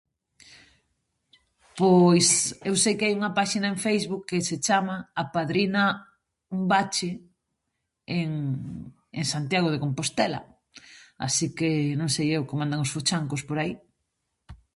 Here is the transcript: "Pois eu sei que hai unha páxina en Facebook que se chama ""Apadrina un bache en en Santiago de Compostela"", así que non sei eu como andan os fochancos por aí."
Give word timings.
"Pois 1.79 2.27
eu 2.69 2.75
sei 2.83 2.93
que 2.97 3.05
hai 3.05 3.13
unha 3.19 3.35
páxina 3.39 3.67
en 3.69 3.83
Facebook 3.87 4.23
que 4.29 4.45
se 4.49 4.55
chama 4.67 4.95
""Apadrina 5.23 5.83
un 6.55 6.61
bache 6.73 7.09
en 8.19 8.29
en 9.19 9.25
Santiago 9.33 9.69
de 9.71 9.81
Compostela"", 9.85 10.39
así 11.25 11.45
que 11.57 11.69
non 11.99 12.09
sei 12.15 12.27
eu 12.37 12.43
como 12.49 12.61
andan 12.63 12.83
os 12.85 12.93
fochancos 12.95 13.41
por 13.47 13.57
aí." 13.59 13.73